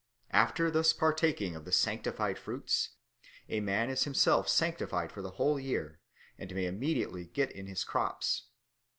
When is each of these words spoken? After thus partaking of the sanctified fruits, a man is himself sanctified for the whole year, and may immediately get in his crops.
After 0.31 0.71
thus 0.71 0.93
partaking 0.93 1.55
of 1.55 1.63
the 1.63 1.71
sanctified 1.71 2.39
fruits, 2.39 2.95
a 3.47 3.59
man 3.59 3.87
is 3.91 4.03
himself 4.05 4.49
sanctified 4.49 5.11
for 5.11 5.21
the 5.21 5.29
whole 5.37 5.59
year, 5.59 5.99
and 6.39 6.51
may 6.55 6.65
immediately 6.65 7.25
get 7.27 7.51
in 7.51 7.67
his 7.67 7.83
crops. 7.83 8.45